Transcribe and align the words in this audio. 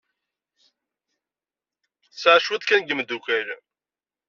Tesɛa 2.11 2.39
cwiṭ 2.45 2.63
kan 2.65 2.79
n 2.83 2.87
yimeddukal. 2.87 3.47